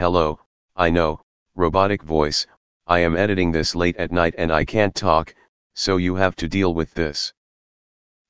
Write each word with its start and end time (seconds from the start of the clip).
Hello, 0.00 0.40
I 0.76 0.88
know, 0.88 1.20
robotic 1.54 2.02
voice, 2.02 2.46
I 2.86 3.00
am 3.00 3.18
editing 3.18 3.52
this 3.52 3.74
late 3.74 3.98
at 3.98 4.10
night 4.10 4.34
and 4.38 4.50
I 4.50 4.64
can't 4.64 4.94
talk, 4.94 5.34
so 5.74 5.98
you 5.98 6.14
have 6.14 6.34
to 6.36 6.48
deal 6.48 6.72
with 6.72 6.94
this. 6.94 7.34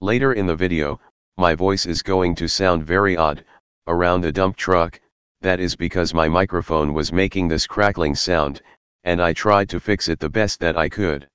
Later 0.00 0.32
in 0.32 0.48
the 0.48 0.56
video, 0.56 0.98
my 1.36 1.54
voice 1.54 1.86
is 1.86 2.02
going 2.02 2.34
to 2.34 2.48
sound 2.48 2.84
very 2.84 3.16
odd, 3.16 3.44
around 3.86 4.22
the 4.22 4.32
dump 4.32 4.56
truck, 4.56 5.00
that 5.42 5.60
is 5.60 5.76
because 5.76 6.12
my 6.12 6.28
microphone 6.28 6.92
was 6.92 7.12
making 7.12 7.46
this 7.46 7.68
crackling 7.68 8.16
sound, 8.16 8.60
and 9.04 9.22
I 9.22 9.32
tried 9.32 9.68
to 9.68 9.78
fix 9.78 10.08
it 10.08 10.18
the 10.18 10.28
best 10.28 10.58
that 10.58 10.76
I 10.76 10.88
could. 10.88 11.28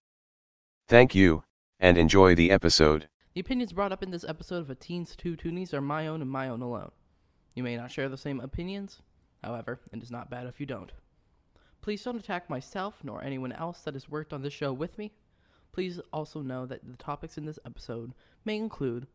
Thank 0.90 1.16
you, 1.16 1.46
and 1.80 1.98
enjoy 1.98 2.36
the 2.36 2.52
episode. 2.52 3.08
The 3.36 3.40
opinions 3.40 3.72
brought 3.72 3.94
up 3.94 4.04
in 4.04 4.12
this 4.12 4.26
episode 4.28 4.60
of 4.60 4.70
A 4.70 4.76
Teens 4.76 5.16
Two 5.16 5.38
Toonies 5.38 5.74
are 5.74 5.80
my 5.80 6.08
own 6.08 6.22
and 6.22 6.30
my 6.30 6.50
own 6.50 6.62
alone. 6.62 6.92
You 7.54 7.64
may 7.64 7.78
not 7.78 7.90
share 7.90 8.10
the 8.10 8.18
same 8.18 8.42
opinions, 8.42 9.02
however, 9.46 9.80
it 9.94 10.02
is 10.02 10.12
not 10.12 10.30
bad 10.30 10.48
if 10.48 10.60
you 10.60 10.66
don't. 10.66 10.92
Please 11.82 12.04
don't 12.04 12.18
attack 12.18 12.50
myself 12.50 12.96
nor 13.04 13.24
anyone 13.24 13.52
else 13.52 13.82
that 13.82 13.94
has 13.94 14.10
worked 14.10 14.34
on 14.34 14.42
this 14.42 14.54
show 14.54 14.74
with 14.74 14.98
me. 14.98 15.14
Please 15.72 16.00
also 16.12 16.42
know 16.42 16.66
that 16.66 16.82
the 16.90 16.98
topics 16.98 17.38
in 17.38 17.46
this 17.46 17.60
episode 17.66 18.14
may 18.44 18.56
include, 18.56 19.06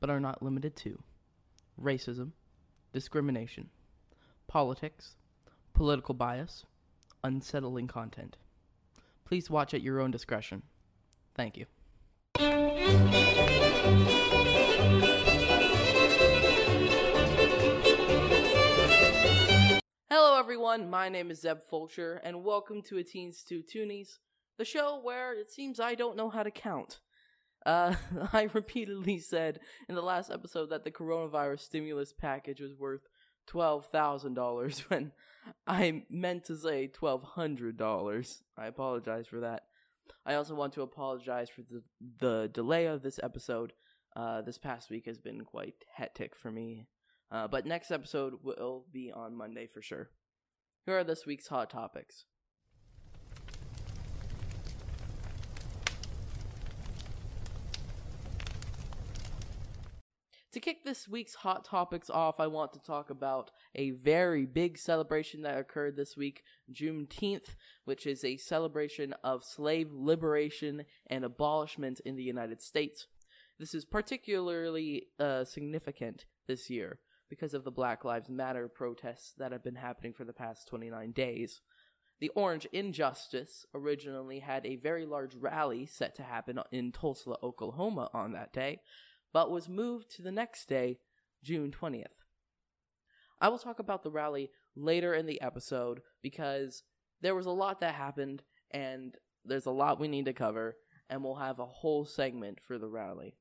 but 0.00 0.10
are 0.10 0.20
not 0.20 0.42
limited 0.42 0.76
to, 0.76 1.02
racism, 1.80 2.32
discrimination, 2.92 3.70
politics, 4.48 5.16
political 5.72 6.14
bias, 6.14 6.66
unsettling 7.24 7.86
content. 7.86 8.36
Please 9.24 9.48
watch 9.48 9.72
at 9.72 9.82
your 9.82 10.00
own 10.00 10.10
discretion. 10.10 10.62
Thank 11.34 11.56
you. 11.56 11.66
Everyone. 20.40 20.88
My 20.88 21.10
name 21.10 21.30
is 21.30 21.42
Zeb 21.42 21.58
Fulcher, 21.68 22.18
and 22.24 22.42
welcome 22.42 22.80
to 22.84 22.96
A 22.96 23.04
Teens 23.04 23.44
Two 23.46 23.62
Toonies, 23.62 24.16
the 24.56 24.64
show 24.64 24.98
where 25.02 25.38
it 25.38 25.50
seems 25.50 25.78
I 25.78 25.94
don't 25.94 26.16
know 26.16 26.30
how 26.30 26.42
to 26.42 26.50
count. 26.50 27.00
Uh, 27.66 27.94
I 28.32 28.48
repeatedly 28.54 29.18
said 29.18 29.60
in 29.86 29.94
the 29.94 30.00
last 30.00 30.30
episode 30.30 30.70
that 30.70 30.82
the 30.82 30.90
coronavirus 30.90 31.60
stimulus 31.60 32.14
package 32.14 32.62
was 32.62 32.72
worth 32.72 33.02
twelve 33.46 33.88
thousand 33.92 34.32
dollars 34.32 34.78
when 34.88 35.12
I 35.66 36.04
meant 36.08 36.46
to 36.46 36.56
say 36.56 36.86
twelve 36.86 37.22
hundred 37.22 37.76
dollars. 37.76 38.42
I 38.56 38.66
apologize 38.66 39.26
for 39.26 39.40
that. 39.40 39.64
I 40.24 40.36
also 40.36 40.54
want 40.54 40.72
to 40.72 40.82
apologize 40.82 41.50
for 41.50 41.60
the 41.70 41.82
the 42.18 42.48
delay 42.50 42.86
of 42.86 43.02
this 43.02 43.20
episode. 43.22 43.74
Uh, 44.16 44.40
this 44.40 44.56
past 44.56 44.88
week 44.88 45.04
has 45.04 45.18
been 45.18 45.42
quite 45.42 45.84
hectic 45.94 46.34
for 46.34 46.50
me. 46.50 46.86
Uh, 47.30 47.46
but 47.46 47.66
next 47.66 47.90
episode 47.90 48.36
will 48.42 48.86
be 48.90 49.12
on 49.12 49.36
Monday 49.36 49.66
for 49.66 49.82
sure. 49.82 50.08
Here 50.86 50.98
are 50.98 51.04
this 51.04 51.26
week's 51.26 51.48
hot 51.48 51.70
topics. 51.70 52.24
To 60.52 60.58
kick 60.58 60.84
this 60.84 61.06
week's 61.06 61.34
hot 61.36 61.64
topics 61.64 62.10
off, 62.10 62.40
I 62.40 62.48
want 62.48 62.72
to 62.72 62.82
talk 62.82 63.10
about 63.10 63.52
a 63.76 63.92
very 63.92 64.46
big 64.46 64.78
celebration 64.78 65.42
that 65.42 65.58
occurred 65.58 65.96
this 65.96 66.16
week, 66.16 66.42
Juneteenth, 66.72 67.54
which 67.84 68.04
is 68.04 68.24
a 68.24 68.36
celebration 68.36 69.14
of 69.22 69.44
slave 69.44 69.92
liberation 69.92 70.86
and 71.06 71.24
abolishment 71.24 72.00
in 72.00 72.16
the 72.16 72.24
United 72.24 72.60
States. 72.60 73.06
This 73.60 73.74
is 73.74 73.84
particularly 73.84 75.08
uh, 75.20 75.44
significant 75.44 76.24
this 76.48 76.68
year 76.68 76.98
because 77.30 77.54
of 77.54 77.64
the 77.64 77.70
Black 77.70 78.04
Lives 78.04 78.28
Matter 78.28 78.68
protests 78.68 79.32
that 79.38 79.52
have 79.52 79.64
been 79.64 79.76
happening 79.76 80.12
for 80.12 80.24
the 80.24 80.32
past 80.32 80.68
29 80.68 81.12
days. 81.12 81.62
The 82.20 82.30
Orange 82.30 82.66
Injustice 82.72 83.64
originally 83.72 84.40
had 84.40 84.66
a 84.66 84.76
very 84.76 85.06
large 85.06 85.34
rally 85.34 85.86
set 85.86 86.14
to 86.16 86.22
happen 86.22 86.60
in 86.70 86.92
Tulsa, 86.92 87.36
Oklahoma 87.42 88.10
on 88.12 88.32
that 88.32 88.52
day, 88.52 88.80
but 89.32 89.50
was 89.50 89.68
moved 89.68 90.10
to 90.16 90.22
the 90.22 90.32
next 90.32 90.68
day, 90.68 90.98
June 91.42 91.70
20th. 91.70 92.04
I 93.40 93.48
will 93.48 93.58
talk 93.58 93.78
about 93.78 94.02
the 94.02 94.10
rally 94.10 94.50
later 94.76 95.14
in 95.14 95.24
the 95.24 95.40
episode 95.40 96.00
because 96.20 96.82
there 97.22 97.34
was 97.34 97.46
a 97.46 97.50
lot 97.50 97.80
that 97.80 97.94
happened 97.94 98.42
and 98.70 99.16
there's 99.44 99.66
a 99.66 99.70
lot 99.70 99.98
we 99.98 100.08
need 100.08 100.26
to 100.26 100.32
cover, 100.32 100.76
and 101.08 101.24
we'll 101.24 101.36
have 101.36 101.58
a 101.58 101.66
whole 101.66 102.04
segment 102.04 102.60
for 102.60 102.78
the 102.78 102.88
rally. 102.88 103.36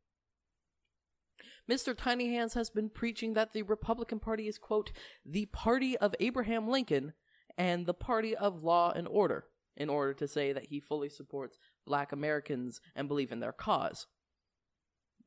Mr. 1.69 1.95
Tiny 1.95 2.33
Hands 2.33 2.51
has 2.55 2.71
been 2.71 2.89
preaching 2.89 3.33
that 3.33 3.53
the 3.53 3.61
Republican 3.61 4.19
Party 4.19 4.47
is, 4.47 4.57
quote, 4.57 4.91
the 5.23 5.45
party 5.47 5.95
of 5.97 6.15
Abraham 6.19 6.67
Lincoln 6.67 7.13
and 7.59 7.85
the 7.85 7.93
party 7.93 8.35
of 8.35 8.63
law 8.63 8.91
and 8.91 9.07
order, 9.07 9.45
in 9.77 9.87
order 9.87 10.13
to 10.15 10.27
say 10.27 10.51
that 10.51 10.65
he 10.65 10.79
fully 10.79 11.09
supports 11.09 11.59
black 11.85 12.11
Americans 12.11 12.81
and 12.95 13.07
believe 13.07 13.31
in 13.31 13.39
their 13.39 13.51
cause. 13.51 14.07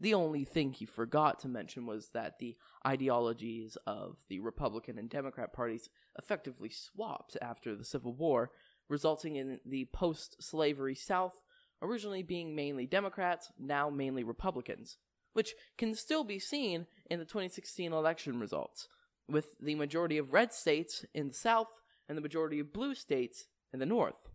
The 0.01 0.15
only 0.15 0.45
thing 0.45 0.73
he 0.73 0.85
forgot 0.85 1.39
to 1.41 1.49
mention 1.49 1.87
was 1.87 2.09
that 2.13 2.41
the 2.41 2.57
ideologies 2.85 3.77
of 3.87 4.17
the 4.29 4.41
Republican 4.41 4.99
and 4.99 5.09
Democrat 5.09 5.53
parties 5.53 5.89
effectively 6.19 6.71
swapped 6.71 7.37
after 7.41 7.77
the 7.77 7.85
Civil 7.85 8.15
War, 8.15 8.51
resulting 8.89 9.37
in 9.37 9.61
the 9.65 9.85
post 9.93 10.43
slavery 10.43 10.97
South 10.97 11.39
originally 11.81 12.25
being 12.25 12.57
mainly 12.57 12.87
Democrats, 12.87 13.53
now 13.61 13.91
mainly 13.91 14.25
Republicans, 14.25 14.99
which 15.33 15.55
can 15.79 15.95
still 15.95 16.25
be 16.25 16.39
seen 16.39 16.87
in 17.11 17.19
the 17.19 17.25
2016 17.25 17.93
election 17.93 18.39
results, 18.39 18.89
with 19.29 19.55
the 19.61 19.75
majority 19.75 20.19
of 20.19 20.33
red 20.33 20.53
states 20.53 21.05
in 21.15 21.29
the 21.29 21.35
South 21.35 21.69
and 22.09 22.17
the 22.17 22.23
majority 22.23 22.59
of 22.59 22.73
blue 22.73 22.95
states 22.95 23.47
in 23.73 23.79
the 23.79 23.87
North. 23.87 24.29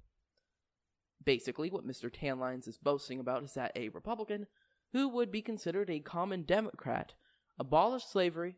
Basically, 1.23 1.69
what 1.69 1.87
Mr. 1.87 2.11
Tanlines 2.11 2.67
is 2.67 2.77
boasting 2.77 3.19
about 3.19 3.43
is 3.43 3.53
that 3.53 3.71
a 3.75 3.89
Republican 3.89 4.47
who 4.93 5.09
would 5.09 5.31
be 5.31 5.41
considered 5.41 5.89
a 5.89 5.99
common 5.99 6.43
Democrat, 6.43 7.13
abolished 7.59 8.11
slavery, 8.11 8.55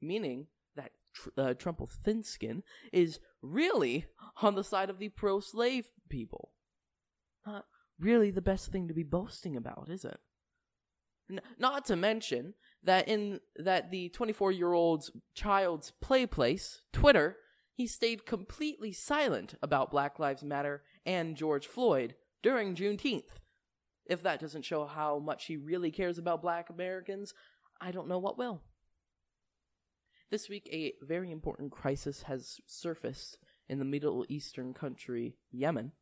meaning 0.00 0.46
that 0.74 0.92
tr- 1.12 1.28
uh, 1.36 1.54
thin 2.04 2.22
skin 2.22 2.62
is 2.92 3.20
really 3.42 4.06
on 4.42 4.54
the 4.54 4.64
side 4.64 4.90
of 4.90 4.98
the 4.98 5.10
pro 5.10 5.40
slave 5.40 5.90
people. 6.08 6.52
Not 7.46 7.66
really 7.98 8.30
the 8.30 8.42
best 8.42 8.72
thing 8.72 8.88
to 8.88 8.94
be 8.94 9.02
boasting 9.02 9.56
about, 9.56 9.88
is 9.90 10.04
it? 10.04 10.18
Not 11.58 11.84
to 11.86 11.96
mention 11.96 12.54
that 12.82 13.08
in 13.08 13.40
that 13.56 13.90
the 13.90 14.08
24 14.10 14.52
year 14.52 14.72
old's 14.72 15.10
child's 15.34 15.92
play 16.00 16.26
place, 16.26 16.82
Twitter, 16.92 17.36
he 17.74 17.86
stayed 17.86 18.26
completely 18.26 18.92
silent 18.92 19.54
about 19.60 19.90
Black 19.90 20.18
Lives 20.18 20.42
Matter 20.42 20.82
and 21.04 21.36
George 21.36 21.66
Floyd 21.66 22.14
during 22.42 22.74
Juneteenth. 22.74 23.40
If 24.06 24.22
that 24.22 24.40
doesn't 24.40 24.64
show 24.64 24.86
how 24.86 25.18
much 25.18 25.46
he 25.46 25.56
really 25.56 25.90
cares 25.90 26.16
about 26.16 26.42
black 26.42 26.70
Americans, 26.70 27.34
I 27.80 27.90
don't 27.90 28.08
know 28.08 28.18
what 28.18 28.38
will. 28.38 28.62
This 30.30 30.48
week, 30.48 30.68
a 30.72 30.94
very 31.02 31.30
important 31.30 31.72
crisis 31.72 32.22
has 32.22 32.60
surfaced 32.66 33.38
in 33.68 33.78
the 33.78 33.84
Middle 33.84 34.24
Eastern 34.28 34.74
country, 34.74 35.36
Yemen. 35.50 35.92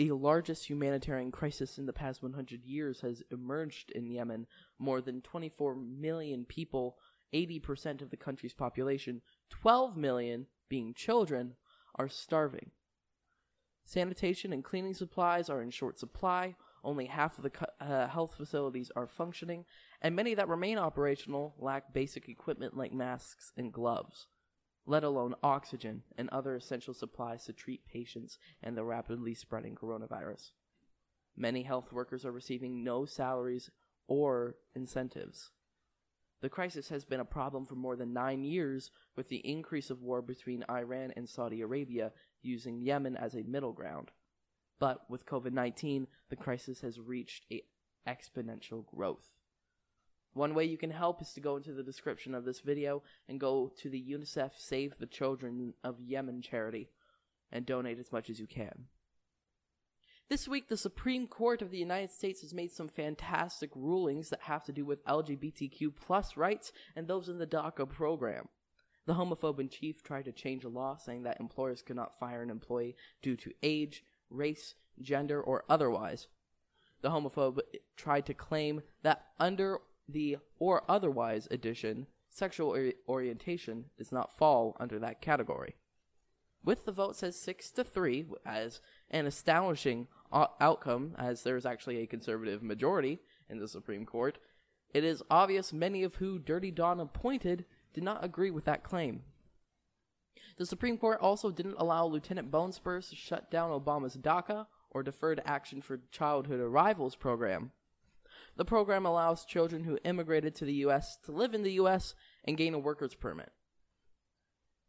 The 0.00 0.12
largest 0.12 0.70
humanitarian 0.70 1.30
crisis 1.30 1.76
in 1.76 1.84
the 1.84 1.92
past 1.92 2.22
100 2.22 2.64
years 2.64 3.02
has 3.02 3.22
emerged 3.30 3.90
in 3.90 4.06
Yemen. 4.06 4.46
More 4.78 5.02
than 5.02 5.20
24 5.20 5.74
million 5.74 6.46
people, 6.46 6.96
80% 7.34 8.00
of 8.00 8.08
the 8.08 8.16
country's 8.16 8.54
population, 8.54 9.20
12 9.50 9.98
million 9.98 10.46
being 10.70 10.94
children, 10.94 11.52
are 11.96 12.08
starving. 12.08 12.70
Sanitation 13.84 14.54
and 14.54 14.64
cleaning 14.64 14.94
supplies 14.94 15.50
are 15.50 15.60
in 15.60 15.70
short 15.70 15.98
supply, 15.98 16.56
only 16.82 17.04
half 17.04 17.36
of 17.36 17.44
the 17.44 17.52
uh, 17.78 18.08
health 18.08 18.36
facilities 18.38 18.90
are 18.96 19.06
functioning, 19.06 19.66
and 20.00 20.16
many 20.16 20.32
that 20.32 20.48
remain 20.48 20.78
operational 20.78 21.54
lack 21.58 21.92
basic 21.92 22.26
equipment 22.26 22.74
like 22.74 22.94
masks 22.94 23.52
and 23.54 23.70
gloves, 23.70 24.28
let 24.90 25.04
alone 25.04 25.36
oxygen 25.44 26.02
and 26.18 26.28
other 26.30 26.56
essential 26.56 26.92
supplies 26.92 27.44
to 27.44 27.52
treat 27.52 27.86
patients 27.86 28.38
and 28.60 28.76
the 28.76 28.82
rapidly 28.82 29.34
spreading 29.34 29.76
coronavirus. 29.76 30.50
Many 31.36 31.62
health 31.62 31.92
workers 31.92 32.24
are 32.24 32.32
receiving 32.32 32.82
no 32.82 33.04
salaries 33.04 33.70
or 34.08 34.56
incentives. 34.74 35.52
The 36.42 36.48
crisis 36.48 36.88
has 36.88 37.04
been 37.04 37.20
a 37.20 37.24
problem 37.24 37.66
for 37.66 37.76
more 37.76 37.94
than 37.94 38.12
nine 38.12 38.42
years, 38.42 38.90
with 39.14 39.28
the 39.28 39.48
increase 39.48 39.90
of 39.90 40.02
war 40.02 40.22
between 40.22 40.64
Iran 40.68 41.12
and 41.16 41.28
Saudi 41.28 41.60
Arabia 41.60 42.10
using 42.42 42.80
Yemen 42.80 43.16
as 43.16 43.36
a 43.36 43.44
middle 43.44 43.72
ground. 43.72 44.10
But 44.80 45.08
with 45.08 45.24
COVID 45.24 45.52
19, 45.52 46.08
the 46.30 46.36
crisis 46.36 46.80
has 46.80 46.98
reached 46.98 47.44
a 47.52 47.62
exponential 48.08 48.84
growth. 48.86 49.28
One 50.32 50.54
way 50.54 50.64
you 50.64 50.78
can 50.78 50.90
help 50.90 51.20
is 51.20 51.32
to 51.32 51.40
go 51.40 51.56
into 51.56 51.72
the 51.72 51.82
description 51.82 52.34
of 52.34 52.44
this 52.44 52.60
video 52.60 53.02
and 53.28 53.40
go 53.40 53.72
to 53.78 53.88
the 53.88 54.00
UNICEF 54.00 54.52
Save 54.56 54.96
the 54.98 55.06
Children 55.06 55.74
of 55.82 56.00
Yemen 56.00 56.40
charity 56.40 56.88
and 57.50 57.66
donate 57.66 57.98
as 57.98 58.12
much 58.12 58.30
as 58.30 58.38
you 58.38 58.46
can. 58.46 58.86
This 60.28 60.46
week, 60.46 60.68
the 60.68 60.76
Supreme 60.76 61.26
Court 61.26 61.60
of 61.60 61.72
the 61.72 61.78
United 61.78 62.12
States 62.12 62.42
has 62.42 62.54
made 62.54 62.70
some 62.70 62.86
fantastic 62.86 63.70
rulings 63.74 64.28
that 64.28 64.42
have 64.42 64.62
to 64.66 64.72
do 64.72 64.84
with 64.84 65.04
LGBTQ 65.04 65.92
plus 65.96 66.36
rights 66.36 66.70
and 66.94 67.08
those 67.08 67.28
in 67.28 67.38
the 67.38 67.46
DACA 67.48 67.88
program. 67.88 68.48
The 69.06 69.14
homophobe 69.14 69.58
in 69.58 69.68
chief 69.68 70.04
tried 70.04 70.26
to 70.26 70.32
change 70.32 70.62
a 70.62 70.68
law 70.68 70.96
saying 70.96 71.24
that 71.24 71.40
employers 71.40 71.82
could 71.82 71.96
not 71.96 72.20
fire 72.20 72.42
an 72.42 72.50
employee 72.50 72.94
due 73.22 73.34
to 73.38 73.50
age, 73.64 74.04
race, 74.30 74.76
gender, 75.00 75.42
or 75.42 75.64
otherwise. 75.68 76.28
The 77.02 77.10
homophobe 77.10 77.58
tried 77.96 78.26
to 78.26 78.34
claim 78.34 78.82
that 79.02 79.24
under 79.40 79.80
the 80.12 80.38
or 80.58 80.82
otherwise 80.88 81.48
edition, 81.50 82.06
sexual 82.28 82.70
ori- 82.70 82.94
orientation 83.08 83.86
does 83.96 84.12
not 84.12 84.36
fall 84.36 84.76
under 84.80 84.98
that 84.98 85.20
category. 85.20 85.74
With 86.62 86.84
the 86.84 86.92
vote 86.92 87.16
says 87.16 87.40
6 87.40 87.70
to 87.72 87.84
3 87.84 88.26
as 88.44 88.80
an 89.10 89.26
astonishing 89.26 90.08
o- 90.32 90.48
outcome, 90.60 91.14
as 91.18 91.42
there 91.42 91.56
is 91.56 91.64
actually 91.66 91.98
a 91.98 92.06
conservative 92.06 92.62
majority 92.62 93.18
in 93.48 93.58
the 93.58 93.68
Supreme 93.68 94.04
Court, 94.04 94.38
it 94.92 95.04
is 95.04 95.22
obvious 95.30 95.72
many 95.72 96.02
of 96.02 96.16
who 96.16 96.38
Dirty 96.38 96.70
Don 96.70 97.00
appointed 97.00 97.64
did 97.94 98.04
not 98.04 98.24
agree 98.24 98.50
with 98.50 98.64
that 98.66 98.82
claim. 98.84 99.22
The 100.56 100.66
Supreme 100.66 100.98
Court 100.98 101.20
also 101.20 101.50
didn't 101.50 101.76
allow 101.78 102.06
Lieutenant 102.06 102.50
Bonespurs 102.50 103.08
to 103.08 103.16
shut 103.16 103.50
down 103.50 103.70
Obama's 103.70 104.16
DACA 104.16 104.66
or 104.90 105.02
Deferred 105.02 105.40
Action 105.46 105.80
for 105.80 106.00
Childhood 106.10 106.60
Arrivals 106.60 107.16
program. 107.16 107.72
The 108.60 108.66
program 108.66 109.06
allows 109.06 109.46
children 109.46 109.84
who 109.84 109.98
immigrated 110.04 110.54
to 110.56 110.66
the 110.66 110.74
U.S. 110.84 111.16
to 111.24 111.32
live 111.32 111.54
in 111.54 111.62
the 111.62 111.72
U.S. 111.80 112.14
and 112.44 112.58
gain 112.58 112.74
a 112.74 112.78
worker's 112.78 113.14
permit. 113.14 113.50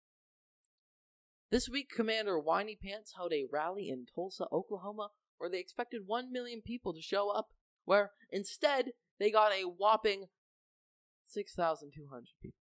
This 1.51 1.69
week, 1.69 1.89
Commander 1.95 2.39
Whiny 2.39 2.75
Pants 2.75 3.13
held 3.15 3.31
a 3.31 3.45
rally 3.53 3.87
in 3.87 4.07
Tulsa, 4.13 4.47
Oklahoma, 4.51 5.09
where 5.37 5.49
they 5.49 5.59
expected 5.59 6.01
1 6.07 6.31
million 6.31 6.61
people 6.65 6.91
to 6.91 7.01
show 7.01 7.29
up, 7.29 7.49
where 7.85 8.13
instead 8.31 8.93
they 9.19 9.29
got 9.29 9.53
a 9.53 9.61
whopping 9.61 10.25
6,200 11.27 12.25
people. 12.41 12.57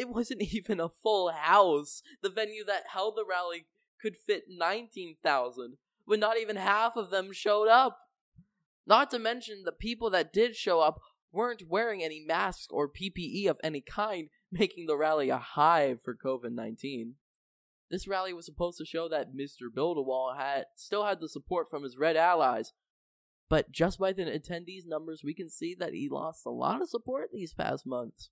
It 0.00 0.08
wasn't 0.08 0.42
even 0.54 0.80
a 0.80 0.88
full 0.88 1.30
house. 1.30 2.02
The 2.22 2.30
venue 2.30 2.64
that 2.64 2.84
held 2.92 3.16
the 3.16 3.24
rally 3.28 3.66
could 4.00 4.16
fit 4.16 4.44
19,000, 4.48 5.76
but 6.06 6.18
not 6.18 6.38
even 6.38 6.56
half 6.56 6.96
of 6.96 7.10
them 7.10 7.32
showed 7.32 7.68
up. 7.68 7.98
Not 8.86 9.10
to 9.10 9.18
mention, 9.18 9.64
the 9.64 9.72
people 9.72 10.08
that 10.10 10.32
did 10.32 10.56
show 10.56 10.80
up 10.80 11.00
weren't 11.32 11.68
wearing 11.68 12.02
any 12.02 12.24
masks 12.26 12.68
or 12.70 12.88
PPE 12.88 13.46
of 13.46 13.58
any 13.62 13.82
kind, 13.82 14.30
making 14.50 14.86
the 14.86 14.96
rally 14.96 15.28
a 15.28 15.36
hive 15.36 16.00
for 16.02 16.16
COVID 16.16 16.52
19. 16.52 17.16
This 17.90 18.08
rally 18.08 18.32
was 18.32 18.46
supposed 18.46 18.78
to 18.78 18.86
show 18.86 19.08
that 19.08 19.34
Mr. 19.34 19.72
Build-A-Wall 19.72 20.34
had 20.38 20.64
still 20.76 21.04
had 21.04 21.20
the 21.20 21.28
support 21.28 21.68
from 21.68 21.82
his 21.82 21.98
red 21.98 22.16
allies, 22.16 22.72
but 23.50 23.70
just 23.70 23.98
by 23.98 24.12
the 24.12 24.22
attendees 24.22 24.86
numbers, 24.86 25.22
we 25.22 25.34
can 25.34 25.50
see 25.50 25.74
that 25.74 25.92
he 25.92 26.08
lost 26.08 26.46
a 26.46 26.50
lot 26.50 26.80
of 26.80 26.88
support 26.88 27.30
these 27.32 27.52
past 27.52 27.84
months. 27.84 28.30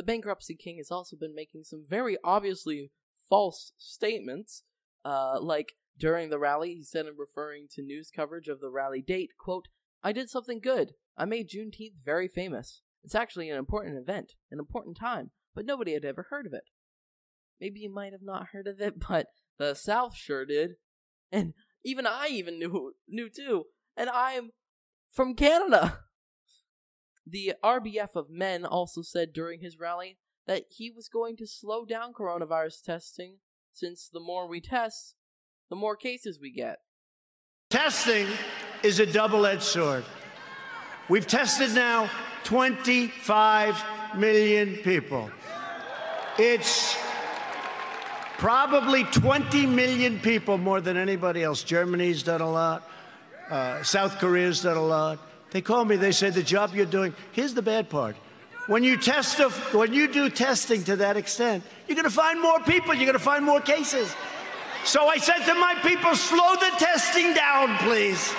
The 0.00 0.06
bankruptcy 0.06 0.56
king 0.56 0.78
has 0.78 0.90
also 0.90 1.14
been 1.14 1.34
making 1.34 1.64
some 1.64 1.84
very 1.86 2.16
obviously 2.24 2.90
false 3.28 3.74
statements, 3.76 4.62
uh, 5.04 5.38
like 5.38 5.74
during 5.94 6.30
the 6.30 6.38
rally, 6.38 6.72
he 6.72 6.84
said 6.84 7.04
in 7.04 7.18
referring 7.18 7.66
to 7.72 7.82
news 7.82 8.10
coverage 8.10 8.48
of 8.48 8.60
the 8.60 8.70
rally 8.70 9.02
date, 9.02 9.32
quote, 9.38 9.66
I 10.02 10.12
did 10.12 10.30
something 10.30 10.58
good. 10.58 10.92
I 11.18 11.26
made 11.26 11.50
Juneteenth 11.50 12.02
very 12.02 12.28
famous. 12.28 12.80
It's 13.04 13.14
actually 13.14 13.50
an 13.50 13.58
important 13.58 13.98
event, 13.98 14.32
an 14.50 14.58
important 14.58 14.96
time, 14.96 15.32
but 15.54 15.66
nobody 15.66 15.92
had 15.92 16.06
ever 16.06 16.28
heard 16.30 16.46
of 16.46 16.54
it. 16.54 16.64
Maybe 17.60 17.80
you 17.80 17.92
might 17.92 18.12
have 18.12 18.22
not 18.22 18.46
heard 18.52 18.68
of 18.68 18.80
it, 18.80 18.94
but 19.06 19.26
the 19.58 19.74
South 19.74 20.16
sure 20.16 20.46
did. 20.46 20.76
And 21.30 21.52
even 21.84 22.06
I 22.06 22.28
even 22.30 22.58
knew 22.58 22.94
knew 23.06 23.28
too. 23.28 23.64
And 23.98 24.08
I'm 24.08 24.52
from 25.12 25.34
Canada. 25.34 25.98
The 27.30 27.54
RBF 27.62 28.16
of 28.16 28.28
Men 28.28 28.64
also 28.64 29.02
said 29.02 29.32
during 29.32 29.60
his 29.60 29.78
rally 29.78 30.18
that 30.48 30.64
he 30.68 30.90
was 30.90 31.08
going 31.08 31.36
to 31.36 31.46
slow 31.46 31.84
down 31.84 32.12
coronavirus 32.12 32.82
testing 32.82 33.36
since 33.72 34.08
the 34.12 34.18
more 34.18 34.48
we 34.48 34.60
test, 34.60 35.14
the 35.68 35.76
more 35.76 35.94
cases 35.94 36.40
we 36.40 36.50
get. 36.50 36.78
Testing 37.68 38.26
is 38.82 38.98
a 38.98 39.06
double 39.06 39.46
edged 39.46 39.62
sword. 39.62 40.04
We've 41.08 41.26
tested 41.26 41.72
now 41.72 42.10
25 42.42 43.80
million 44.16 44.76
people. 44.78 45.30
It's 46.36 46.96
probably 48.38 49.04
20 49.04 49.66
million 49.66 50.18
people 50.18 50.58
more 50.58 50.80
than 50.80 50.96
anybody 50.96 51.44
else. 51.44 51.62
Germany's 51.62 52.24
done 52.24 52.40
a 52.40 52.50
lot, 52.50 52.90
uh, 53.50 53.84
South 53.84 54.18
Korea's 54.18 54.62
done 54.62 54.76
a 54.76 54.84
lot. 54.84 55.29
They 55.50 55.60
call 55.60 55.84
me, 55.84 55.96
they 55.96 56.12
say, 56.12 56.30
the 56.30 56.42
job 56.42 56.74
you're 56.74 56.86
doing, 56.86 57.14
here's 57.32 57.54
the 57.54 57.62
bad 57.62 57.88
part. 57.88 58.16
When 58.66 58.84
you 58.84 58.96
test, 58.96 59.40
when 59.74 59.92
you 59.92 60.06
do 60.12 60.30
testing 60.30 60.84
to 60.84 60.96
that 60.96 61.16
extent, 61.16 61.64
you're 61.88 61.96
going 61.96 62.04
to 62.04 62.10
find 62.10 62.40
more 62.40 62.60
people, 62.60 62.94
you're 62.94 63.06
going 63.06 63.14
to 63.14 63.18
find 63.18 63.44
more 63.44 63.60
cases. 63.60 64.14
So 64.84 65.08
I 65.08 65.18
said 65.18 65.44
to 65.46 65.54
my 65.54 65.74
people, 65.82 66.14
slow 66.14 66.54
the 66.54 66.70
testing 66.78 67.34
down, 67.34 67.76
please. 67.78 68.32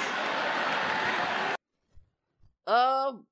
Um, 2.65 3.25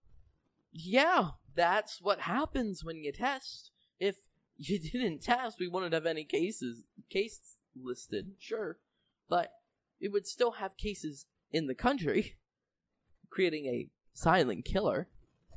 yeah, 0.74 1.29
that's 1.55 2.01
what 2.01 2.21
happens 2.21 2.83
when 2.83 2.98
you 2.98 3.12
test. 3.12 3.71
If 4.00 4.17
you 4.57 4.79
didn't 4.91 5.21
test, 5.21 5.59
we 5.59 5.67
wouldn't 5.67 5.93
have 5.93 6.05
any 6.05 6.25
cases 6.25 6.83
case 7.09 7.57
listed, 7.81 8.33
sure, 8.39 8.77
but 9.29 9.53
we 10.01 10.07
would 10.07 10.27
still 10.27 10.51
have 10.51 10.77
cases 10.77 11.25
in 11.51 11.67
the 11.67 11.75
country, 11.75 12.36
creating 13.29 13.65
a 13.65 13.88
silent 14.13 14.65
killer. 14.65 15.07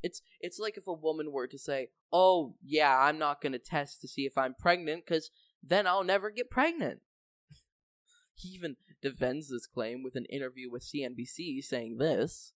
It's 0.02 0.22
it's 0.40 0.58
like 0.58 0.76
if 0.76 0.86
a 0.86 0.92
woman 0.92 1.32
were 1.32 1.46
to 1.46 1.58
say, 1.58 1.90
"Oh 2.12 2.54
yeah, 2.64 2.98
I'm 2.98 3.18
not 3.18 3.40
gonna 3.40 3.58
test 3.58 4.00
to 4.00 4.08
see 4.08 4.26
if 4.26 4.36
I'm 4.36 4.54
pregnant, 4.54 5.04
because 5.04 5.30
then 5.62 5.86
I'll 5.86 6.04
never 6.04 6.30
get 6.30 6.50
pregnant." 6.50 7.00
He 8.34 8.48
even 8.48 8.76
defends 9.02 9.50
this 9.50 9.66
claim 9.66 10.02
with 10.02 10.16
an 10.16 10.24
interview 10.24 10.70
with 10.70 10.82
CNBC, 10.82 11.62
saying 11.62 11.98
this. 11.98 12.52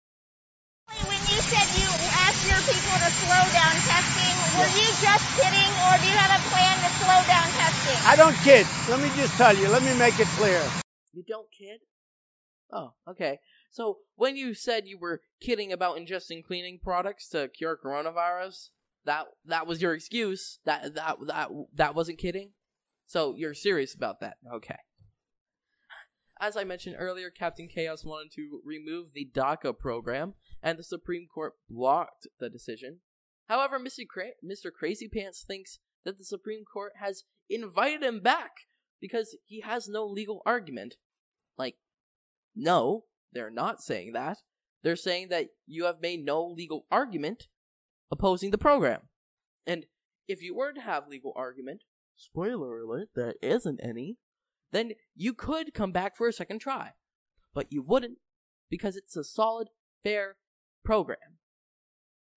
When 0.88 1.20
you 1.32 1.40
said 1.50 1.68
you 1.80 1.88
asked 2.24 2.44
your 2.46 2.60
people 2.68 2.98
to 3.00 3.10
slow 3.24 3.44
down 3.56 3.76
testing, 3.88 4.36
were 4.60 4.72
you 4.76 4.88
just 5.00 5.26
kidding 5.40 5.72
or 5.88 5.96
do 5.98 6.06
you 6.06 6.18
have 6.20 6.36
a 6.36 6.42
plan 6.52 6.76
to 6.78 6.90
slow 7.00 7.20
down 7.26 7.48
testing? 7.56 8.00
I 8.06 8.16
don't 8.16 8.36
kid. 8.44 8.68
Let 8.90 9.00
me 9.00 9.10
just 9.16 9.36
tell 9.38 9.56
you, 9.56 9.70
let 9.70 9.82
me 9.82 9.98
make 9.98 10.20
it 10.20 10.28
clear. 10.36 10.62
You 11.14 11.24
don't 11.24 11.50
kid? 11.52 11.80
Oh, 12.72 12.94
okay. 13.08 13.40
So 13.72 13.98
when 14.16 14.36
you 14.36 14.54
said 14.54 14.88
you 14.88 14.98
were 15.00 15.22
kidding 15.42 15.72
about 15.72 15.98
ingesting 15.98 16.44
cleaning 16.44 16.80
products 16.82 17.28
to 17.30 17.48
cure 17.48 17.78
coronavirus, 17.84 18.70
That 19.06 19.26
that 19.46 19.68
was 19.68 19.82
your 19.82 19.94
excuse. 19.94 20.60
That 20.66 20.96
that 20.96 21.18
that 21.28 21.50
that 21.74 21.96
wasn't 21.96 22.20
kidding. 22.20 22.52
So 23.06 23.36
you're 23.36 23.54
serious 23.54 23.94
about 23.94 24.22
that. 24.22 24.38
Okay. 24.52 24.78
As 26.40 26.58
I 26.58 26.64
mentioned 26.64 26.96
earlier, 26.98 27.30
Captain 27.30 27.68
Chaos 27.68 28.04
wanted 28.04 28.32
to 28.34 28.62
remove 28.66 29.14
the 29.14 29.30
DACA 29.34 29.78
program, 29.78 30.34
and 30.62 30.78
the 30.78 30.84
Supreme 30.84 31.28
Court 31.34 31.54
blocked 31.70 32.28
the 32.40 32.50
decision. 32.50 33.00
However, 33.48 33.80
Mr. 33.80 34.08
Cra- 34.08 34.40
Mr. 34.44 34.72
Crazy 34.72 35.08
Pants 35.08 35.44
thinks 35.46 35.80
that 36.06 36.18
the 36.18 36.26
Supreme 36.26 36.64
Court 36.66 36.94
has 37.00 37.24
invited 37.50 38.04
him 38.04 38.20
back 38.20 38.52
because 39.00 39.38
he 39.46 39.62
has 39.62 39.88
no 39.88 40.06
legal 40.06 40.42
argument. 40.46 40.96
No, 42.56 43.06
they're 43.32 43.50
not 43.50 43.82
saying 43.82 44.14
that. 44.14 44.40
They're 44.84 44.96
saying 44.96 45.30
that 45.30 45.50
you 45.66 45.86
have 45.86 46.02
made 46.02 46.26
no 46.26 46.46
legal 46.46 46.86
argument 46.92 47.48
opposing 48.12 48.52
the 48.52 48.58
program. 48.58 49.02
And 49.66 49.86
if 50.28 50.42
you 50.42 50.56
were 50.56 50.74
to 50.74 50.82
have 50.82 51.08
legal 51.08 51.34
argument, 51.36 51.84
spoiler 52.16 52.82
alert, 52.82 53.10
there 53.16 53.36
isn't 53.42 53.80
any, 53.82 54.18
then 54.72 54.94
you 55.16 55.34
could 55.34 55.74
come 55.74 55.92
back 55.92 56.16
for 56.16 56.28
a 56.28 56.34
second 56.34 56.60
try. 56.60 56.92
But 57.54 57.72
you 57.72 57.82
wouldn't 57.82 58.18
because 58.70 58.96
it's 58.96 59.16
a 59.16 59.24
solid, 59.24 59.70
fair 60.04 60.38
program. 60.84 61.38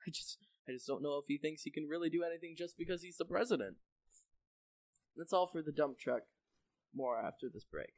I 0.06 0.10
just 0.10 0.38
I 0.68 0.72
just 0.72 0.86
don't 0.86 1.02
know 1.02 1.18
if 1.18 1.26
he 1.28 1.38
thinks 1.38 1.62
he 1.62 1.70
can 1.70 1.88
really 1.88 2.10
do 2.10 2.22
anything 2.22 2.54
just 2.56 2.76
because 2.76 3.02
he's 3.02 3.16
the 3.16 3.24
president. 3.24 3.76
That's 5.16 5.32
all 5.32 5.46
for 5.46 5.62
the 5.62 5.72
dump 5.72 5.98
truck. 5.98 6.22
More 6.94 7.18
after 7.18 7.48
this 7.52 7.64
break. 7.64 7.92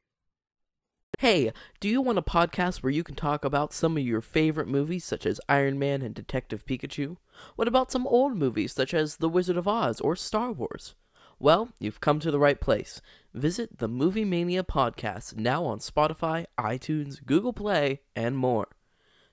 Hey, 1.19 1.51
do 1.81 1.89
you 1.89 2.01
want 2.01 2.17
a 2.17 2.21
podcast 2.21 2.77
where 2.77 2.93
you 2.93 3.03
can 3.03 3.13
talk 3.13 3.43
about 3.43 3.73
some 3.73 3.97
of 3.97 4.03
your 4.03 4.21
favorite 4.21 4.69
movies, 4.69 5.03
such 5.03 5.25
as 5.25 5.41
Iron 5.49 5.77
Man 5.77 6.01
and 6.01 6.15
Detective 6.15 6.65
Pikachu? 6.65 7.17
What 7.57 7.67
about 7.67 7.91
some 7.91 8.07
old 8.07 8.37
movies, 8.37 8.71
such 8.71 8.93
as 8.93 9.17
The 9.17 9.27
Wizard 9.27 9.57
of 9.57 9.67
Oz 9.67 9.99
or 9.99 10.15
Star 10.15 10.53
Wars? 10.53 10.95
Well, 11.37 11.71
you've 11.77 11.99
come 11.99 12.21
to 12.21 12.31
the 12.31 12.39
right 12.39 12.61
place. 12.61 13.01
Visit 13.33 13.79
the 13.79 13.89
Movie 13.89 14.23
Mania 14.23 14.63
podcast 14.63 15.35
now 15.35 15.65
on 15.65 15.79
Spotify, 15.79 16.45
iTunes, 16.57 17.21
Google 17.25 17.51
Play, 17.51 17.99
and 18.15 18.37
more. 18.37 18.69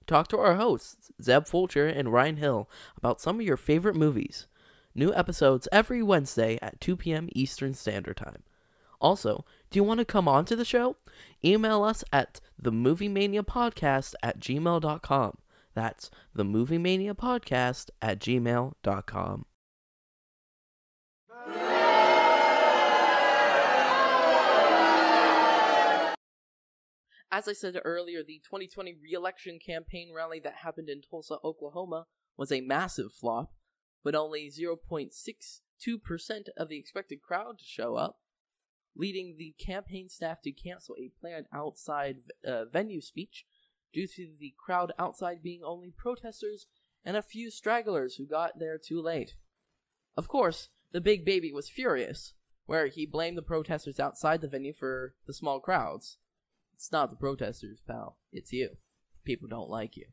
Talk 0.09 0.27
to 0.31 0.39
our 0.39 0.57
hosts, 0.57 1.13
Zeb 1.23 1.47
Fulcher 1.47 1.87
and 1.87 2.13
Ryan 2.13 2.39
Hill, 2.39 2.69
about 2.97 3.21
some 3.21 3.39
of 3.39 3.47
your 3.47 3.57
favorite 3.57 3.95
movies. 3.95 4.49
New 4.93 5.15
episodes 5.15 5.69
every 5.71 6.03
Wednesday 6.03 6.59
at 6.61 6.81
2 6.81 6.97
p.m. 6.97 7.29
Eastern 7.31 7.75
Standard 7.75 8.17
Time. 8.17 8.43
Also, 9.01 9.45
do 9.71 9.79
you 9.79 9.85
want 9.85 9.99
to 9.99 10.05
come 10.05 10.29
on 10.29 10.45
to 10.47 10.57
the 10.57 10.65
show? 10.65 10.97
Email 11.45 11.83
us 11.83 12.05
at 12.13 12.41
themoviemaniapodcast 12.63 14.15
at 14.23 14.41
gmail.com. 14.41 15.39
That's 15.75 16.11
themoviemaniapodcast 16.37 17.91
at 18.01 18.19
gmail.com. 18.19 19.47
As 27.31 27.49
I 27.49 27.53
said 27.53 27.79
earlier, 27.85 28.23
the 28.23 28.41
2020 28.45 28.95
re-election 29.03 29.59
campaign 29.59 30.13
rally 30.15 30.41
that 30.41 30.55
happened 30.63 30.89
in 30.89 31.03
Tulsa, 31.03 31.37
Oklahoma 31.45 32.07
was 32.39 32.51
a 32.51 32.63
massive 32.63 33.13
flop, 33.13 33.53
with 34.03 34.15
only 34.15 34.49
0.62% 34.49 36.49
of 36.57 36.69
the 36.69 36.79
expected 36.79 37.21
crowd 37.21 37.59
to 37.59 37.65
show 37.65 37.97
up, 37.97 38.21
leading 38.97 39.37
the 39.37 39.55
campaign 39.59 40.09
staff 40.09 40.41
to 40.43 40.53
cancel 40.53 40.97
a 40.99 41.11
planned 41.21 41.47
outside 41.53 42.17
uh, 42.47 42.65
venue 42.65 43.01
speech 43.01 43.45
due 43.93 44.07
to 44.07 44.33
the 44.39 44.55
crowd 44.59 44.93
outside 44.99 45.43
being 45.43 45.63
only 45.65 45.93
protesters 45.97 46.67
and 47.05 47.17
a 47.17 47.23
few 47.23 47.51
stragglers 47.51 48.17
who 48.17 48.27
got 48.27 48.59
there 48.59 48.79
too 48.79 49.01
late. 49.01 49.35
Of 50.17 50.29
course, 50.29 50.71
the 50.93 51.01
big 51.01 51.25
baby 51.25 51.53
was 51.53 51.69
furious, 51.69 52.35
where 52.65 52.87
he 52.89 53.07
blamed 53.07 53.39
the 53.39 53.43
protesters 53.43 54.01
outside 54.01 54.41
the 54.41 54.49
venue 54.49 54.73
for 54.73 55.15
the 55.27 55.33
small 55.33 55.61
crowds. 55.61 56.19
It's 56.75 56.91
not 56.91 57.11
the 57.11 57.17
protesters, 57.17 57.81
pal. 57.87 58.19
It's 58.33 58.53
you. 58.53 58.71
People 59.25 59.49
don't 59.49 59.71
like 59.71 59.97
you. 59.97 60.07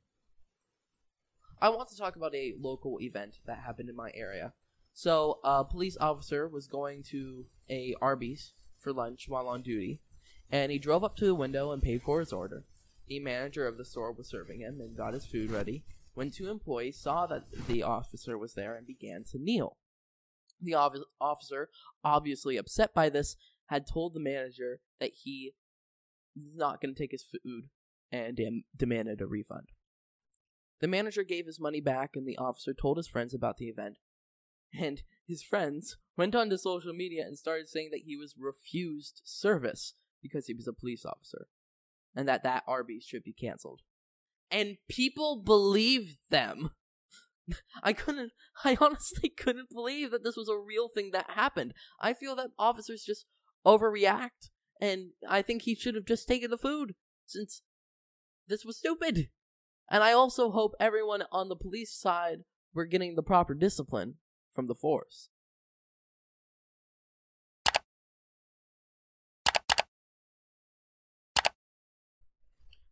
I 1.62 1.70
want 1.70 1.90
to 1.90 1.98
talk 1.98 2.16
about 2.16 2.36
a 2.36 2.54
local 2.60 3.00
event 3.00 3.38
that 3.46 3.60
happened 3.60 3.90
in 3.90 3.96
my 3.96 4.12
area. 4.14 4.54
So, 4.94 5.40
a 5.44 5.64
police 5.64 5.98
officer 6.00 6.48
was 6.48 6.68
going 6.68 7.04
to 7.10 7.46
a 7.70 7.96
Arby's 8.02 8.54
for 8.84 8.94
lunch 8.94 9.26
while 9.28 9.48
on 9.48 9.62
duty, 9.62 10.02
and 10.52 10.72
he 10.72 10.78
drove 10.78 11.04
up 11.04 11.16
to 11.18 11.26
the 11.26 11.36
window 11.36 11.72
and 11.72 11.82
paid 11.82 12.02
for 12.04 12.20
his 12.20 12.34
order. 12.34 12.66
The 13.08 13.20
manager 13.20 13.68
of 13.68 13.78
the 13.78 13.86
store 13.86 14.12
was 14.12 14.30
serving 14.30 14.60
him 14.60 14.80
and 14.80 14.96
got 14.96 15.14
his 15.14 15.26
food 15.26 15.50
ready 15.50 15.84
when 16.14 16.30
two 16.30 16.50
employees 16.50 17.00
saw 17.00 17.26
that 17.28 17.44
the 17.68 17.84
officer 17.84 18.38
was 18.38 18.54
there 18.54 18.76
and 18.76 18.86
began 18.86 19.24
to 19.32 19.40
kneel. 19.40 19.78
The 20.62 20.76
officer, 21.20 21.70
obviously 22.04 22.58
upset 22.58 22.94
by 22.94 23.10
this, 23.10 23.36
had 23.68 23.88
told 23.88 24.14
the 24.14 24.20
manager 24.20 24.80
that 25.00 25.12
he 25.24 25.54
was 26.36 26.56
not 26.56 26.82
going 26.82 26.94
to 26.94 27.00
take 27.00 27.12
his 27.12 27.24
food 27.24 27.70
and 28.12 28.38
dem- 28.38 28.64
demanded 28.76 29.22
a 29.22 29.28
refund. 29.28 29.70
The 30.80 30.88
manager 30.88 31.24
gave 31.24 31.46
his 31.46 31.60
money 31.60 31.82
back, 31.82 32.12
and 32.16 32.28
the 32.28 32.38
officer 32.38 32.74
told 32.74 32.98
his 32.98 33.08
friends 33.08 33.34
about 33.34 33.58
the 33.58 33.68
event. 33.68 33.98
And 34.80 35.04
his 35.28 35.44
friends 35.44 35.98
went 36.18 36.36
onto 36.36 36.58
social 36.58 36.94
media 36.94 37.24
and 37.26 37.38
started 37.38 37.70
saying 37.70 37.90
that 37.92 38.04
he 38.06 38.18
was 38.18 38.36
refused 38.38 39.22
service 39.24 39.94
because 40.22 40.48
he 40.48 40.54
was 40.54 40.68
a 40.68 40.74
police 40.74 41.06
officer, 41.06 41.48
and 42.16 42.28
that 42.28 42.44
that 42.44 42.64
Arby's 42.68 43.04
should 43.04 43.24
be 43.24 43.34
canceled. 43.34 43.82
And 44.50 44.78
people 44.90 45.42
believed 45.44 46.18
them. 46.30 46.72
I 47.84 47.94
couldn't, 47.94 48.32
I 48.64 48.78
honestly 48.80 49.30
couldn't 49.30 49.70
believe 49.70 50.12
that 50.12 50.24
this 50.24 50.38
was 50.38 50.50
a 50.50 50.58
real 50.58 50.88
thing 50.88 51.12
that 51.12 51.32
happened. 51.32 51.74
I 52.00 52.14
feel 52.14 52.36
that 52.38 52.52
officers 52.58 53.04
just 53.04 53.26
overreact 53.66 54.50
and 54.80 55.12
I 55.30 55.42
think 55.42 55.62
he 55.62 55.76
should 55.76 55.96
have 55.96 56.06
just 56.06 56.28
taken 56.28 56.52
the 56.52 56.58
food 56.58 56.96
since 57.26 57.62
this 58.48 58.66
was 58.66 58.78
stupid. 58.78 59.30
And 59.90 60.04
I 60.04 60.12
also 60.12 60.52
hope 60.52 60.74
everyone 60.80 61.24
on 61.32 61.50
the 61.50 61.56
police 61.56 61.94
side 61.94 62.40
were 62.74 62.86
getting 62.86 63.16
the 63.16 63.24
proper 63.24 63.54
discipline 63.54 64.16
from 64.54 64.68
the 64.68 64.76
force. 64.76 65.30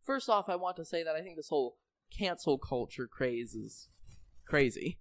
First 0.04 0.30
off, 0.30 0.50
I 0.50 0.56
want 0.56 0.76
to 0.78 0.86
say 0.86 1.04
that 1.04 1.16
I 1.16 1.22
think 1.22 1.38
this 1.38 1.50
whole 1.50 1.78
cancel 2.16 2.58
culture 2.58 3.08
craze 3.08 3.54
is 3.54 3.88
crazy. 4.46 4.98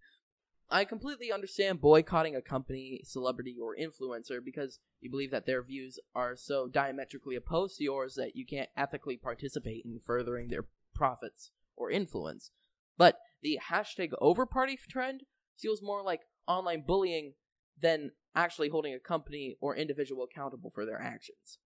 I 0.71 0.85
completely 0.85 1.33
understand 1.33 1.81
boycotting 1.81 2.37
a 2.37 2.43
company, 2.43 3.01
celebrity, 3.03 3.57
or 3.61 3.75
influencer 3.75 4.39
because 4.45 4.79
you 5.01 5.11
believe 5.11 5.33
that 5.33 5.47
their 5.47 5.65
views 5.65 5.99
are 6.15 6.37
so 6.37 6.69
diametrically 6.69 7.35
opposed 7.35 7.79
to 7.79 7.85
yours 7.85 8.15
that 8.15 8.37
you 8.37 8.47
can't 8.47 8.69
ethically 8.77 9.17
participate 9.17 9.85
in 9.85 9.99
furthering 9.99 10.49
their 10.49 10.67
profits 10.95 11.51
or 11.77 11.91
influence. 11.91 12.53
But 12.97 13.19
the 13.43 13.59
hashtag 13.69 14.11
overparty 14.23 14.77
trend 14.89 15.23
feels 15.59 15.83
more 15.83 16.05
like 16.05 16.21
online 16.51 16.83
bullying 16.87 17.35
than 17.81 18.11
actually 18.35 18.69
holding 18.69 18.95
a 18.95 18.99
company 18.99 19.57
or 19.61 19.77
individual 19.77 20.25
accountable 20.25 20.71
for 20.75 20.85
their 20.85 21.01
actions. 21.01 21.59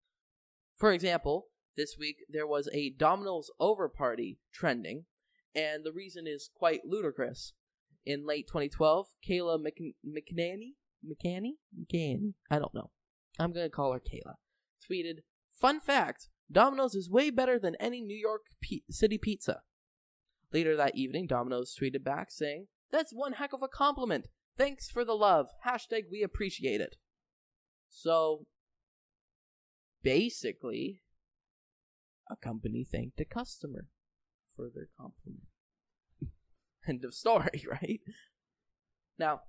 For 0.76 0.93
example, 0.93 1.47
this 1.76 1.97
week 1.99 2.19
there 2.29 2.47
was 2.47 2.69
a 2.73 2.91
Domino's 2.91 3.50
over 3.59 3.88
party 3.88 4.38
trending, 4.53 5.07
and 5.55 5.85
the 5.85 5.93
reason 5.93 6.26
is 6.26 6.50
quite 6.55 6.85
ludicrous 6.85 7.53
in 8.05 8.26
late 8.26 8.47
2012, 8.47 9.07
Kayla 9.26 9.59
Mc- 9.61 9.97
McNanny, 10.07 10.75
McCanny, 11.05 11.53
McCanny, 11.75 12.35
I 12.50 12.59
don't 12.59 12.75
know. 12.75 12.91
I'm 13.38 13.53
gonna 13.53 13.71
call 13.71 13.93
her 13.93 14.00
Kayla. 14.00 14.35
Tweeted, 14.88 15.23
"Fun 15.53 15.81
fact: 15.81 16.29
Domino's 16.53 16.95
is 16.95 17.11
way 17.11 17.31
better 17.31 17.59
than 17.59 17.75
any 17.76 18.00
New 18.03 18.17
York 18.17 18.43
P- 18.61 18.85
City 18.91 19.19
pizza." 19.19 19.62
Later 20.53 20.76
that 20.76 20.97
evening, 20.97 21.26
Domino's 21.26 21.75
tweeted 21.75 22.05
back 22.05 22.31
saying, 22.31 22.69
"That's 22.91 23.12
one 23.12 23.35
heck 23.35 23.53
of 23.53 23.62
a 23.62 23.69
compliment. 23.69 24.29
Thanks 24.56 24.90
for 24.90 25.04
the 25.04 25.16
love. 25.16 25.49
Hashtag 25.66 26.04
we 26.11 26.23
appreciate 26.23 26.80
it." 26.80 26.96
So, 27.88 28.46
basically, 30.02 31.02
a 32.30 32.37
company 32.37 32.84
thanked 32.84 33.20
a 33.20 33.25
customer 33.25 33.87
for 34.56 34.70
their 34.75 34.88
compliment. 34.99 35.44
End 36.88 37.04
of 37.04 37.14
story, 37.14 37.64
right? 37.70 38.00
Now, 39.18 39.42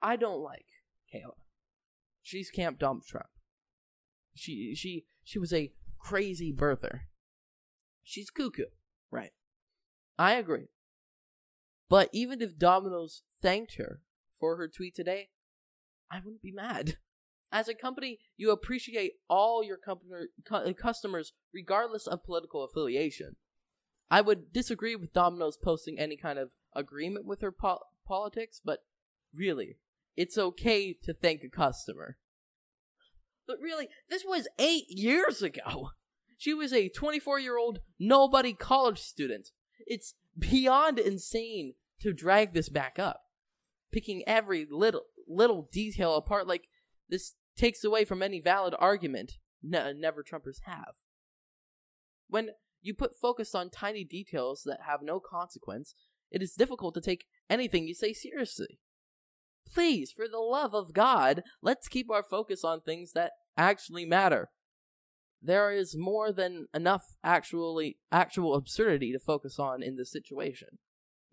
I 0.00 0.16
don't 0.16 0.40
like 0.40 0.66
Kayla. 1.14 1.34
She's 2.22 2.50
Camp 2.50 2.78
Dump 2.78 3.04
Truck. 3.04 3.30
She 4.34 4.74
she 4.74 5.06
she 5.24 5.38
was 5.38 5.52
a 5.52 5.72
crazy 5.98 6.52
birther. 6.52 7.02
She's 8.02 8.30
cuckoo, 8.30 8.64
right? 9.10 9.32
I 10.18 10.34
agree. 10.34 10.68
But 11.92 12.08
even 12.10 12.40
if 12.40 12.56
Domino's 12.56 13.20
thanked 13.42 13.74
her 13.74 14.00
for 14.40 14.56
her 14.56 14.66
tweet 14.66 14.94
today, 14.94 15.28
I 16.10 16.20
wouldn't 16.20 16.40
be 16.40 16.50
mad. 16.50 16.96
As 17.52 17.68
a 17.68 17.74
company, 17.74 18.18
you 18.34 18.50
appreciate 18.50 19.16
all 19.28 19.62
your 19.62 19.76
company, 19.76 20.28
customers 20.72 21.34
regardless 21.52 22.06
of 22.06 22.24
political 22.24 22.64
affiliation. 22.64 23.36
I 24.10 24.22
would 24.22 24.54
disagree 24.54 24.96
with 24.96 25.12
Domino's 25.12 25.58
posting 25.62 25.98
any 25.98 26.16
kind 26.16 26.38
of 26.38 26.52
agreement 26.74 27.26
with 27.26 27.42
her 27.42 27.52
po- 27.52 27.80
politics, 28.08 28.58
but 28.64 28.78
really, 29.34 29.76
it's 30.16 30.38
okay 30.38 30.94
to 30.94 31.12
thank 31.12 31.42
a 31.44 31.50
customer. 31.50 32.16
But 33.46 33.58
really, 33.60 33.90
this 34.08 34.24
was 34.26 34.48
eight 34.58 34.86
years 34.88 35.42
ago. 35.42 35.90
She 36.38 36.54
was 36.54 36.72
a 36.72 36.88
24 36.88 37.38
year 37.38 37.58
old 37.58 37.80
nobody 38.00 38.54
college 38.54 39.00
student. 39.00 39.50
It's 39.86 40.14
beyond 40.38 40.98
insane 40.98 41.74
to 42.02 42.12
drag 42.12 42.52
this 42.52 42.68
back 42.68 42.98
up. 42.98 43.22
Picking 43.92 44.22
every 44.26 44.66
little 44.70 45.02
little 45.28 45.68
detail 45.72 46.16
apart 46.16 46.46
like 46.46 46.68
this 47.08 47.34
takes 47.56 47.84
away 47.84 48.04
from 48.04 48.22
any 48.22 48.40
valid 48.40 48.74
argument 48.78 49.32
ne- 49.62 49.92
never 49.94 50.22
Trumpers 50.22 50.60
have. 50.64 50.94
When 52.28 52.50
you 52.80 52.94
put 52.94 53.14
focus 53.20 53.54
on 53.54 53.70
tiny 53.70 54.04
details 54.04 54.62
that 54.64 54.80
have 54.86 55.00
no 55.02 55.20
consequence, 55.20 55.94
it 56.30 56.42
is 56.42 56.54
difficult 56.54 56.94
to 56.94 57.00
take 57.00 57.26
anything 57.48 57.86
you 57.86 57.94
say 57.94 58.12
seriously. 58.12 58.78
Please, 59.72 60.12
for 60.12 60.26
the 60.26 60.38
love 60.38 60.74
of 60.74 60.92
God, 60.92 61.42
let's 61.60 61.88
keep 61.88 62.10
our 62.10 62.22
focus 62.22 62.64
on 62.64 62.80
things 62.80 63.12
that 63.12 63.32
actually 63.56 64.04
matter. 64.04 64.48
There 65.40 65.72
is 65.72 65.96
more 65.96 66.32
than 66.32 66.66
enough 66.74 67.16
actually 67.22 67.98
actual 68.10 68.54
absurdity 68.54 69.12
to 69.12 69.18
focus 69.18 69.58
on 69.58 69.82
in 69.82 69.96
this 69.96 70.10
situation. 70.10 70.78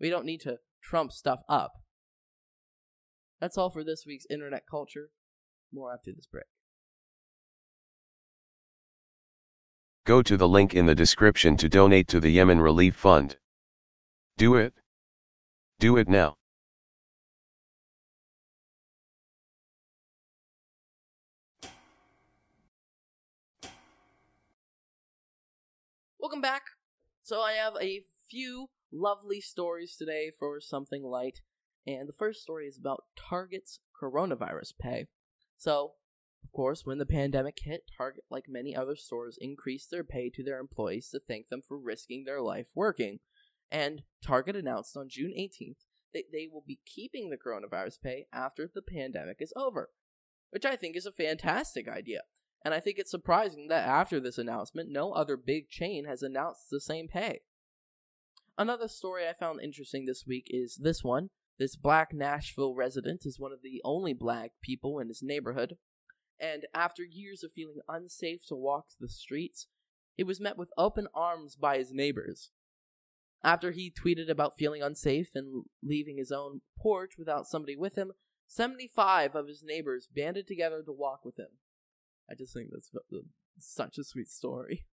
We 0.00 0.08
don't 0.08 0.24
need 0.24 0.40
to 0.42 0.56
trump 0.82 1.12
stuff 1.12 1.42
up. 1.48 1.72
That's 3.40 3.58
all 3.58 3.70
for 3.70 3.84
this 3.84 4.04
week's 4.06 4.26
internet 4.30 4.62
culture. 4.70 5.10
More 5.72 5.92
after 5.92 6.10
this 6.12 6.26
break. 6.26 6.44
Go 10.06 10.22
to 10.22 10.36
the 10.36 10.48
link 10.48 10.74
in 10.74 10.86
the 10.86 10.94
description 10.94 11.56
to 11.58 11.68
donate 11.68 12.08
to 12.08 12.20
the 12.20 12.30
Yemen 12.30 12.60
Relief 12.60 12.96
Fund. 12.96 13.36
Do 14.36 14.54
it. 14.56 14.72
Do 15.78 15.96
it 15.98 16.08
now. 16.08 16.36
Welcome 26.18 26.40
back. 26.40 26.62
So 27.22 27.40
I 27.40 27.52
have 27.52 27.74
a 27.80 28.02
few 28.28 28.68
lovely 28.92 29.40
stories 29.40 29.96
today 29.96 30.30
for 30.36 30.60
something 30.60 31.02
light. 31.02 31.40
And 31.86 32.08
the 32.08 32.14
first 32.14 32.42
story 32.42 32.66
is 32.66 32.78
about 32.78 33.04
Target's 33.16 33.80
coronavirus 34.00 34.74
pay. 34.78 35.06
So, 35.56 35.92
of 36.44 36.52
course, 36.52 36.84
when 36.84 36.98
the 36.98 37.06
pandemic 37.06 37.58
hit, 37.62 37.90
Target, 37.96 38.24
like 38.30 38.46
many 38.48 38.74
other 38.74 38.96
stores, 38.96 39.38
increased 39.40 39.90
their 39.90 40.04
pay 40.04 40.30
to 40.30 40.42
their 40.42 40.58
employees 40.58 41.08
to 41.10 41.20
thank 41.20 41.48
them 41.48 41.62
for 41.66 41.78
risking 41.78 42.24
their 42.24 42.40
life 42.40 42.66
working. 42.74 43.20
And 43.70 44.02
Target 44.24 44.56
announced 44.56 44.96
on 44.96 45.08
June 45.08 45.32
18th 45.38 45.84
that 46.12 46.32
they 46.32 46.48
will 46.50 46.64
be 46.66 46.80
keeping 46.84 47.30
the 47.30 47.36
coronavirus 47.36 48.00
pay 48.02 48.26
after 48.32 48.68
the 48.72 48.82
pandemic 48.82 49.36
is 49.40 49.52
over, 49.54 49.90
which 50.50 50.64
I 50.64 50.76
think 50.76 50.96
is 50.96 51.06
a 51.06 51.12
fantastic 51.12 51.88
idea. 51.88 52.22
And 52.64 52.74
I 52.74 52.80
think 52.80 52.98
it's 52.98 53.10
surprising 53.10 53.68
that 53.68 53.88
after 53.88 54.20
this 54.20 54.36
announcement, 54.36 54.90
no 54.90 55.12
other 55.12 55.36
big 55.36 55.68
chain 55.68 56.04
has 56.04 56.22
announced 56.22 56.68
the 56.70 56.80
same 56.80 57.08
pay. 57.08 57.42
Another 58.58 58.88
story 58.88 59.26
I 59.26 59.32
found 59.32 59.60
interesting 59.62 60.04
this 60.04 60.24
week 60.26 60.46
is 60.48 60.76
this 60.76 61.02
one. 61.02 61.30
This 61.58 61.76
black 61.76 62.12
Nashville 62.12 62.74
resident 62.74 63.22
is 63.24 63.38
one 63.38 63.52
of 63.52 63.62
the 63.62 63.80
only 63.84 64.12
black 64.12 64.52
people 64.62 64.98
in 64.98 65.08
his 65.08 65.22
neighborhood. 65.22 65.76
And 66.38 66.66
after 66.74 67.02
years 67.02 67.42
of 67.42 67.52
feeling 67.52 67.80
unsafe 67.88 68.46
to 68.48 68.54
walk 68.54 68.86
the 68.98 69.08
streets, 69.08 69.66
he 70.16 70.24
was 70.24 70.40
met 70.40 70.56
with 70.56 70.70
open 70.76 71.06
arms 71.14 71.56
by 71.56 71.78
his 71.78 71.92
neighbors. 71.92 72.50
After 73.42 73.70
he 73.70 73.90
tweeted 73.90 74.28
about 74.28 74.56
feeling 74.56 74.82
unsafe 74.82 75.30
and 75.34 75.64
leaving 75.82 76.18
his 76.18 76.32
own 76.32 76.60
porch 76.78 77.12
without 77.18 77.46
somebody 77.46 77.76
with 77.76 77.96
him, 77.96 78.12
75 78.46 79.34
of 79.34 79.46
his 79.46 79.62
neighbors 79.62 80.08
banded 80.14 80.46
together 80.46 80.82
to 80.82 80.92
walk 80.92 81.24
with 81.24 81.38
him. 81.38 81.58
I 82.30 82.34
just 82.34 82.52
think 82.52 82.70
that's 82.70 82.90
such 83.58 83.96
a 83.98 84.04
sweet 84.04 84.28
story. 84.28 84.86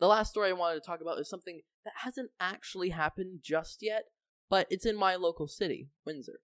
The 0.00 0.08
last 0.08 0.30
story 0.30 0.50
I 0.50 0.54
wanted 0.54 0.82
to 0.82 0.86
talk 0.86 1.00
about 1.00 1.18
is 1.18 1.28
something 1.28 1.60
that 1.84 1.94
hasn't 2.02 2.30
actually 2.40 2.90
happened 2.90 3.40
just 3.42 3.78
yet, 3.80 4.04
but 4.50 4.66
it's 4.70 4.86
in 4.86 4.96
my 4.96 5.14
local 5.14 5.46
city, 5.46 5.90
Windsor. 6.04 6.40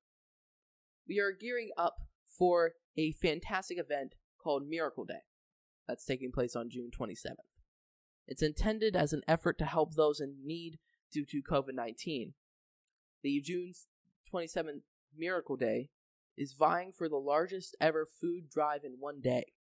We 1.09 1.19
are 1.19 1.33
gearing 1.33 1.71
up 1.77 1.97
for 2.27 2.73
a 2.97 3.13
fantastic 3.13 3.79
event 3.79 4.15
called 4.43 4.69
Miracle 4.69 5.05
Day 5.05 5.23
that's 5.89 6.05
taking 6.05 6.31
place 6.31 6.55
on 6.55 6.71
June 6.71 6.91
27th. 6.97 7.35
It's 8.29 8.43
intended 8.43 8.95
as 8.95 9.13
an 9.13 9.23
effort 9.27 9.59
to 9.59 9.65
help 9.65 9.95
those 9.95 10.21
in 10.21 10.37
need 10.45 10.79
due 11.13 11.25
to 11.27 11.43
COVID 11.43 11.75
19. 11.75 12.35
The 13.23 13.41
June 13.41 13.73
27th 14.33 14.83
Miracle 15.17 15.57
Day 15.57 15.91
is 16.39 16.55
vying 16.55 16.93
for 16.93 17.09
the 17.09 17.17
largest 17.17 17.77
ever 17.81 18.07
food 18.21 18.49
drive 18.49 18.85
in 18.85 18.97
one 19.01 19.21
day. 19.21 19.53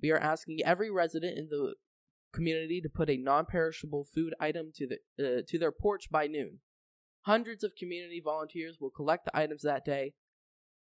We 0.00 0.10
are 0.12 0.18
asking 0.18 0.60
every 0.64 0.90
resident 0.90 1.36
in 1.36 1.48
the 1.48 1.74
community 2.36 2.80
to 2.80 2.88
put 2.88 3.10
a 3.10 3.16
non-perishable 3.16 4.06
food 4.14 4.34
item 4.38 4.70
to 4.76 4.86
the 4.86 4.98
uh, 5.18 5.42
to 5.48 5.58
their 5.58 5.72
porch 5.72 6.10
by 6.10 6.26
noon. 6.26 6.58
Hundreds 7.22 7.64
of 7.64 7.74
community 7.74 8.20
volunteers 8.24 8.76
will 8.80 8.90
collect 8.90 9.24
the 9.24 9.36
items 9.36 9.62
that 9.62 9.84
day. 9.84 10.12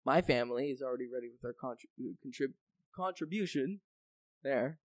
My 0.04 0.20
family 0.20 0.66
is 0.66 0.82
already 0.82 1.06
ready 1.12 1.28
with 1.30 1.40
their 1.40 1.54
contrib- 1.54 2.16
contrib- 2.26 2.58
contribution 2.94 3.80
there. 4.42 4.78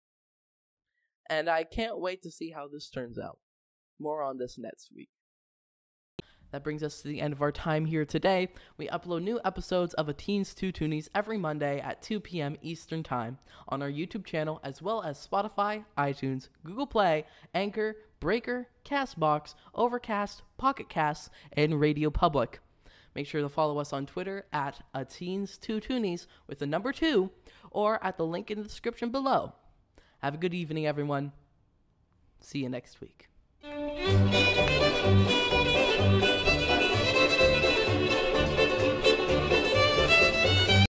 And 1.28 1.48
I 1.50 1.64
can't 1.64 2.00
wait 2.00 2.22
to 2.22 2.30
see 2.30 2.52
how 2.52 2.68
this 2.68 2.88
turns 2.88 3.18
out. 3.18 3.38
More 3.98 4.22
on 4.22 4.38
this 4.38 4.56
next 4.56 4.90
week. 4.94 5.10
That 6.50 6.64
brings 6.64 6.82
us 6.82 7.02
to 7.02 7.08
the 7.08 7.20
end 7.20 7.32
of 7.32 7.42
our 7.42 7.52
time 7.52 7.84
here 7.84 8.04
today. 8.04 8.48
We 8.78 8.88
upload 8.88 9.22
new 9.22 9.38
episodes 9.44 9.92
of 9.94 10.08
A 10.08 10.14
Teens 10.14 10.54
Two 10.54 10.72
Toonies 10.72 11.08
every 11.14 11.36
Monday 11.36 11.78
at 11.80 12.00
2 12.00 12.20
p.m. 12.20 12.56
Eastern 12.62 13.02
Time 13.02 13.38
on 13.68 13.82
our 13.82 13.90
YouTube 13.90 14.24
channel, 14.24 14.60
as 14.64 14.80
well 14.80 15.02
as 15.02 15.26
Spotify, 15.26 15.84
iTunes, 15.98 16.48
Google 16.64 16.86
Play, 16.86 17.26
Anchor, 17.54 17.96
Breaker, 18.18 18.68
Castbox, 18.84 19.54
Overcast, 19.74 20.42
Pocket 20.56 20.88
Casts, 20.88 21.28
and 21.52 21.74
RadioPublic. 21.74 22.54
Make 23.14 23.26
sure 23.26 23.42
to 23.42 23.48
follow 23.48 23.78
us 23.78 23.92
on 23.92 24.06
Twitter 24.06 24.46
at 24.52 24.80
A 24.94 25.04
Teens 25.04 25.58
Two 25.58 25.80
Toonies 25.80 26.26
with 26.46 26.60
the 26.60 26.66
number 26.66 26.92
two, 26.92 27.30
or 27.70 28.02
at 28.02 28.16
the 28.16 28.26
link 28.26 28.50
in 28.50 28.58
the 28.58 28.64
description 28.64 29.10
below. 29.10 29.52
Have 30.20 30.34
a 30.34 30.38
good 30.38 30.54
evening, 30.54 30.86
everyone. 30.86 31.32
See 32.40 32.60
you 32.60 32.68
next 32.68 33.00
week. 33.00 33.28